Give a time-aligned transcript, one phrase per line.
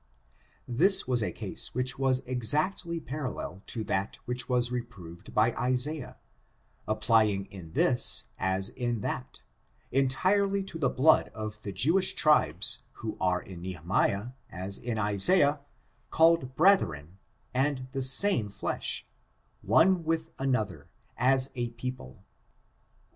[0.67, 6.17] This w/is a case which was exactly pafallel to that which was reproved by Isaiah,
[6.87, 9.43] applying in tkis^ as in that,
[9.91, 15.59] entirely to the blood of the Jewish tribes, who are in Nehemiah, as in Isaiah,
[16.09, 17.17] called brethren^
[17.53, 19.05] and the same flesh,
[19.61, 22.23] one with another, as a people.